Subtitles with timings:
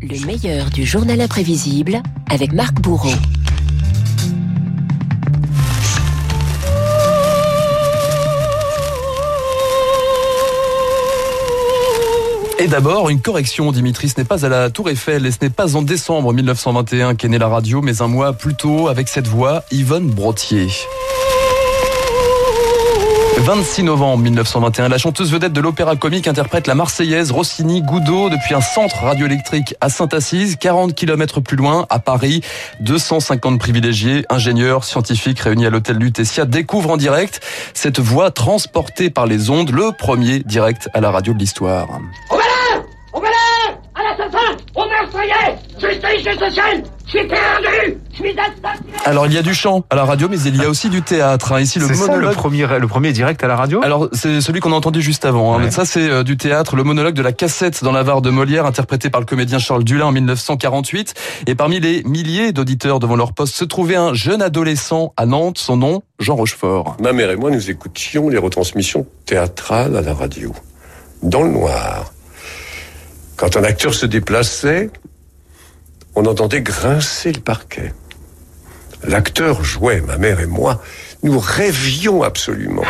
[0.00, 3.10] Le meilleur du journal imprévisible avec Marc Bourreau.
[12.58, 15.50] Et d'abord, une correction, Dimitri, ce n'est pas à la Tour Eiffel et ce n'est
[15.50, 19.28] pas en décembre 1921 qu'est née la radio, mais un mois plus tôt avec cette
[19.28, 20.68] voix, Yvonne Brottier.
[23.38, 28.54] 26 novembre 1921, la chanteuse vedette de l'opéra comique interprète la Marseillaise Rossini Goudot depuis
[28.54, 32.42] un centre radioélectrique à Sainte-Assise, 40 km plus loin, à Paris.
[32.80, 37.40] 250 privilégiés, ingénieurs, scientifiques réunis à l'hôtel Lutetia découvrent en direct
[37.74, 41.88] cette voix transportée par les ondes, le premier direct à la radio de l'histoire.
[45.80, 46.97] Justice
[49.04, 51.02] Alors il y a du chant à la radio, mais il y a aussi du
[51.02, 51.52] théâtre.
[51.52, 51.60] hein.
[51.60, 51.94] Ici le ça
[52.32, 53.80] premier, le premier direct à la radio?
[53.82, 55.58] Alors c'est celui qu'on a entendu juste avant.
[55.58, 55.64] hein.
[55.64, 55.70] Ouais.
[55.70, 58.66] Ça c'est euh, du théâtre, le monologue de la cassette dans la Var de Molière,
[58.66, 61.14] interprété par le comédien Charles Dulin en 1948.
[61.46, 65.58] Et parmi les milliers d'auditeurs devant leur poste se trouvait un jeune adolescent à Nantes,
[65.58, 66.96] son nom Jean Rochefort.
[67.00, 70.52] Ma mère et moi, nous écoutions les retransmissions théâtrales à la radio,
[71.22, 72.12] dans le noir.
[73.36, 74.90] Quand un acteur se déplaçait,
[76.18, 77.92] on entendait grincer le parquet.
[79.06, 80.82] L'acteur jouait, ma mère et moi,
[81.22, 82.82] nous rêvions absolument.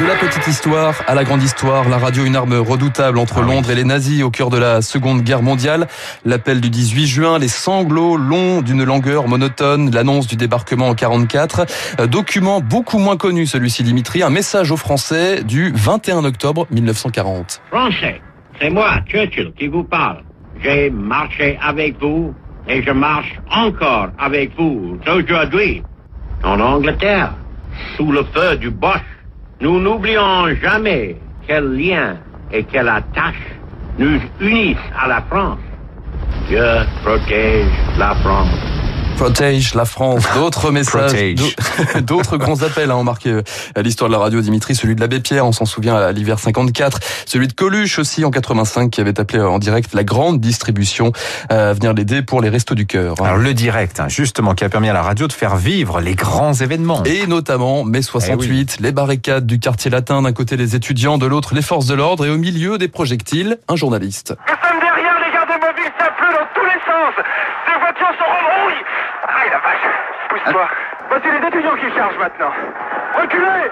[0.00, 3.42] De la petite histoire à la grande histoire, la radio une arme redoutable entre Ah
[3.42, 3.54] oui.
[3.54, 5.86] Londres et les nazis au cœur de la Seconde Guerre mondiale.
[6.24, 11.66] L'appel du 18 juin, les sanglots longs d'une langueur monotone, l'annonce du débarquement en 44.
[12.00, 17.60] Euh, Document beaucoup moins connu celui-ci Dimitri, un message aux Français du 21 octobre 1940.
[17.70, 18.22] Français,
[18.58, 20.22] c'est moi, Churchill, qui vous parle.
[20.62, 22.34] J'ai marché avec vous
[22.68, 25.82] et je marche encore avec vous aujourd'hui.
[26.44, 27.32] En Angleterre,
[27.96, 29.00] sous le feu du Bosch,
[29.60, 32.16] nous n'oublions jamais quel lien
[32.52, 33.34] et quelle attache
[33.98, 35.58] nous unissent à la France.
[36.48, 36.64] Dieu
[37.02, 37.66] protège
[37.98, 38.71] la France.
[39.22, 40.24] Protège la France.
[40.34, 41.14] D'autres messages,
[42.02, 43.42] d'autres grands appels hein, ont marqué euh,
[43.76, 44.74] l'histoire de la radio, Dimitri.
[44.74, 46.98] Celui de l'abbé Pierre, on s'en souvient à l'hiver 54.
[47.24, 51.12] Celui de Coluche aussi en 85, qui avait appelé euh, en direct la grande distribution
[51.52, 53.14] euh, à venir l'aider pour les restos du cœur.
[53.20, 53.24] hein.
[53.26, 56.16] Alors le direct, hein, justement, qui a permis à la radio de faire vivre les
[56.16, 57.04] grands événements.
[57.04, 61.54] Et notamment mai 68, les barricades du quartier latin, d'un côté les étudiants, de l'autre
[61.54, 64.34] les forces de l'ordre, et au milieu des projectiles, un journaliste.
[64.48, 67.14] Nous sommes derrière les gardes mobiles, ça pleut dans tous les sens.
[67.66, 68.84] Des voitures sont rouillent.
[69.24, 69.86] Aïe la vache,
[70.28, 70.66] pousse-toi.
[71.08, 72.52] Bah, c'est les étudiants qui chargent maintenant.
[73.18, 73.70] Reculez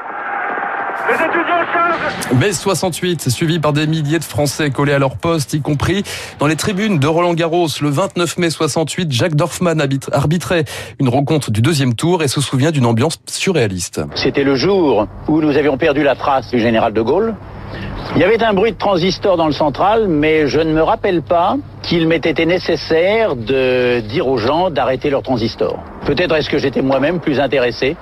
[1.08, 5.53] Les étudiants chargent Mai 68, suivi par des milliers de Français collés à leur poste,
[5.54, 6.04] y compris
[6.38, 7.69] dans les tribunes de Roland Garros.
[7.81, 9.76] Le 29 mai 68, Jacques Dorfman
[10.12, 10.64] arbitrait
[10.98, 14.00] une rencontre du deuxième tour et se souvient d'une ambiance surréaliste.
[14.14, 17.34] C'était le jour où nous avions perdu la trace du général de Gaulle.
[18.16, 21.22] Il y avait un bruit de transistor dans le central, mais je ne me rappelle
[21.22, 25.78] pas qu'il m'ait été nécessaire de dire aux gens d'arrêter leur transistor.
[26.06, 27.97] Peut-être est-ce que j'étais moi-même plus intéressé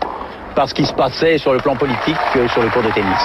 [0.55, 3.21] par ce qui se passait sur le plan politique que sur le cours de tennis.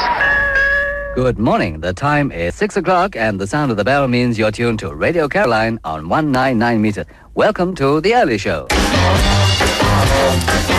[1.15, 1.79] Good morning.
[1.79, 4.93] The time is 6 o'clock and the sound of the bell means you're tuned to
[4.93, 7.05] Radio Caroline on 199 meter.
[7.35, 8.67] Welcome to the early show.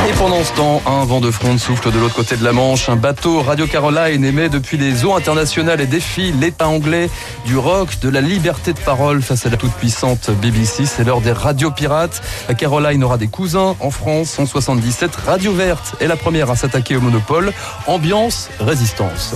[0.09, 2.89] Et pendant ce temps, un vent de fronde souffle de l'autre côté de la Manche.
[2.91, 7.09] Un bateau Radio Caroline émet depuis les eaux internationales et défie l'État anglais
[7.47, 10.85] du rock, de la liberté de parole face à la toute-puissante BBC.
[10.85, 12.23] C'est l'heure des radios pirates.
[12.49, 14.39] La Caroline aura des cousins en France.
[14.39, 17.53] En 77, Radio Verte est la première à s'attaquer au monopole.
[17.87, 19.35] Ambiance, résistance.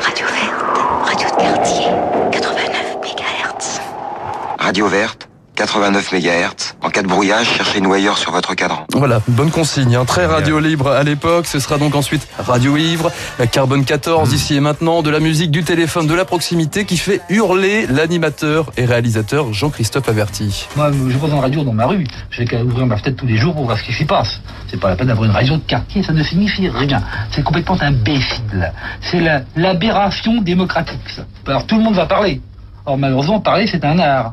[0.00, 1.86] Radio verte, radio de quartier,
[2.32, 3.80] 89 MHz.
[4.58, 5.25] Radio verte,
[5.56, 6.74] 89 MHz.
[6.82, 8.86] En cas de brouillage, cherchez nous ailleurs sur votre cadran.
[8.92, 9.96] Voilà, bonne consigne.
[9.96, 10.04] hein.
[10.04, 11.46] Très radio libre à l'époque.
[11.46, 15.50] Ce sera donc ensuite Radio Ivre, la Carbone 14 ici et maintenant, de la musique,
[15.50, 20.66] du téléphone, de la proximité qui fait hurler l'animateur et réalisateur Jean-Christophe Averti.
[20.76, 22.06] Moi, je vois une radio dans ma rue.
[22.30, 24.40] Je vais qu'à ouvrir ma fenêtre tous les jours pour voir ce qui s'y passe.
[24.70, 27.02] C'est pas la peine d'avoir une radio de quartier, ça ne signifie rien.
[27.30, 28.72] C'est complètement imbécile.
[29.00, 31.22] C'est la- l'aberration démocratique, ça.
[31.46, 32.42] Alors tout le monde va parler.
[32.84, 34.32] Or malheureusement, parler, c'est un art.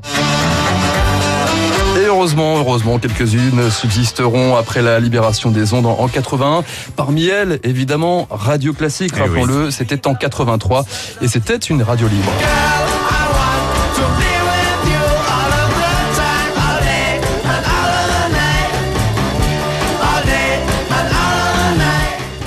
[2.23, 6.63] Heureusement, heureusement, quelques-unes subsisteront après la libération des ondes en en 81.
[6.95, 9.41] Parmi elles, évidemment, Radio Classique, Eh oui.
[9.41, 10.85] rappelons-le, c'était en 83
[11.21, 12.31] et c'était une radio libre.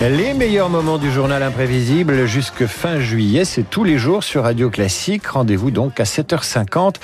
[0.03, 3.47] Les meilleurs moments du journal imprévisible jusque fin juillet.
[3.47, 5.27] C'est tous les jours sur Radio Classique.
[5.27, 6.97] Rendez-vous donc à 7h50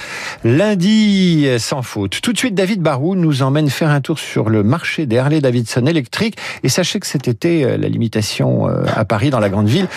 [0.44, 2.21] lundi sans faute.
[2.21, 5.41] Tout de suite, David Barou nous emmène faire un tour sur le marché des Harley
[5.41, 6.37] Davidson électriques.
[6.65, 9.89] Et sachez que cet été, euh, la limitation euh, à Paris, dans la grande ville,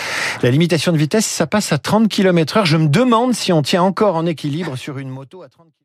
[0.42, 2.66] la limitation de vitesse, ça passe à 30 km heure.
[2.66, 5.76] Je me demande si on tient encore en équilibre sur une moto à 30 km